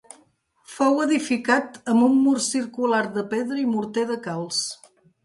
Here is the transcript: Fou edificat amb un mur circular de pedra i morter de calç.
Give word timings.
Fou 0.75 0.95
edificat 1.01 1.77
amb 1.93 2.05
un 2.05 2.15
mur 2.21 2.33
circular 2.45 3.03
de 3.19 3.25
pedra 3.35 3.59
i 3.65 3.67
morter 3.75 4.07
de 4.15 4.19
calç. 4.25 4.65